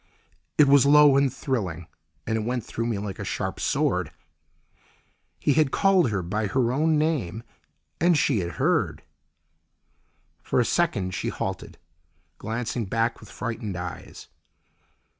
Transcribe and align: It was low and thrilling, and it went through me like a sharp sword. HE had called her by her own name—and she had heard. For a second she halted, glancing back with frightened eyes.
It 0.57 0.67
was 0.67 0.87
low 0.87 1.15
and 1.15 1.31
thrilling, 1.31 1.85
and 2.25 2.35
it 2.35 2.39
went 2.43 2.65
through 2.65 2.87
me 2.87 2.97
like 2.97 3.19
a 3.19 3.23
sharp 3.23 3.59
sword. 3.59 4.09
HE 5.37 5.53
had 5.53 5.69
called 5.69 6.09
her 6.09 6.23
by 6.23 6.47
her 6.47 6.71
own 6.71 6.97
name—and 6.97 8.17
she 8.17 8.39
had 8.39 8.53
heard. 8.53 9.03
For 10.41 10.59
a 10.59 10.65
second 10.65 11.13
she 11.13 11.29
halted, 11.29 11.77
glancing 12.39 12.85
back 12.87 13.19
with 13.19 13.29
frightened 13.29 13.77
eyes. 13.77 14.27